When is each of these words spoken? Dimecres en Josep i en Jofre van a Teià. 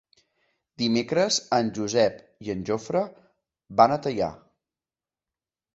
Dimecres 0.81 1.37
en 1.57 1.69
Josep 1.79 2.17
i 2.47 2.55
en 2.55 2.67
Jofre 2.71 3.07
van 3.83 3.99
a 3.99 4.01
Teià. 4.09 4.33